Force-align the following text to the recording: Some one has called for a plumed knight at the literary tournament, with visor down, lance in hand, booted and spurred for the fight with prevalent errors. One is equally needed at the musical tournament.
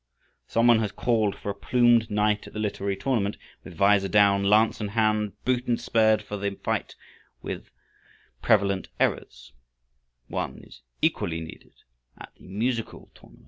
Some 0.47 0.65
one 0.65 0.79
has 0.79 0.91
called 0.91 1.35
for 1.35 1.51
a 1.51 1.53
plumed 1.53 2.09
knight 2.09 2.47
at 2.47 2.53
the 2.53 2.59
literary 2.59 2.95
tournament, 2.95 3.37
with 3.63 3.75
visor 3.75 4.07
down, 4.07 4.43
lance 4.45 4.81
in 4.81 4.87
hand, 4.87 5.33
booted 5.45 5.67
and 5.67 5.79
spurred 5.79 6.23
for 6.23 6.37
the 6.37 6.49
fight 6.63 6.95
with 7.43 7.69
prevalent 8.41 8.87
errors. 8.99 9.53
One 10.27 10.57
is 10.63 10.81
equally 11.03 11.39
needed 11.39 11.75
at 12.17 12.33
the 12.35 12.45
musical 12.47 13.11
tournament. 13.13 13.39